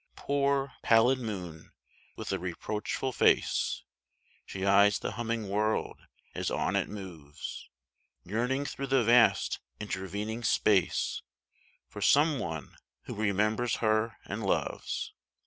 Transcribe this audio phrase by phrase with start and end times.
[0.15, 1.73] Poor, pallid moon,
[2.15, 3.83] with a reproachful face
[4.47, 5.99] She eyes the humming world
[6.33, 7.69] as on it moves,
[8.23, 11.21] Yearning through the vast intervening space
[11.87, 15.13] For some one who remembers her and loves.